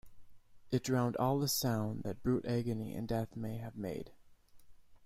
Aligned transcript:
It 0.71 0.81
drowned 0.83 1.15
all 1.17 1.45
sound 1.45 2.01
that 2.05 2.23
brute 2.23 2.47
agony 2.47 2.95
and 2.95 3.07
death 3.07 3.35
may 3.35 3.57
have 3.57 3.77
made. 3.77 4.11